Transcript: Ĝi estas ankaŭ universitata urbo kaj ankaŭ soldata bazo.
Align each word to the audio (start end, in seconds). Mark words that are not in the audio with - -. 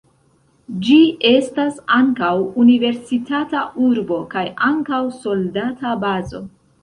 Ĝi 0.85 0.95
estas 1.31 1.75
ankaŭ 1.97 2.31
universitata 2.63 3.61
urbo 3.89 4.17
kaj 4.33 4.45
ankaŭ 4.71 5.03
soldata 5.21 5.93
bazo. 6.07 6.43